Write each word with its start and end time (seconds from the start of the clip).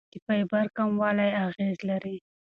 د 0.11 0.13
فایبر 0.25 0.65
کموالی 0.77 1.29
اغېز 1.45 1.77
لري. 1.89 2.15